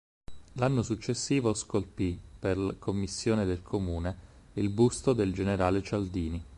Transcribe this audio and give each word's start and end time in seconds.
L'anno 0.53 0.81
successivo, 0.81 1.53
scolpì, 1.53 2.19
per 2.39 2.77
commissione 2.79 3.45
del 3.45 3.61
Comune, 3.61 4.17
il 4.53 4.71
busto 4.71 5.13
del 5.13 5.31
generale 5.31 5.83
Cialdini. 5.83 6.43